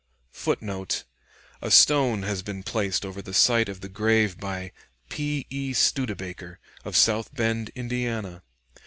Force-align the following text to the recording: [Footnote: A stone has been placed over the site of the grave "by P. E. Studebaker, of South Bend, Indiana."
[Footnote: 0.33 1.03
A 1.61 1.69
stone 1.69 2.23
has 2.23 2.41
been 2.41 2.63
placed 2.63 3.05
over 3.05 3.21
the 3.21 3.35
site 3.35 3.69
of 3.69 3.81
the 3.81 3.87
grave 3.87 4.39
"by 4.39 4.71
P. 5.09 5.45
E. 5.51 5.73
Studebaker, 5.73 6.57
of 6.83 6.97
South 6.97 7.31
Bend, 7.35 7.69
Indiana." 7.75 8.41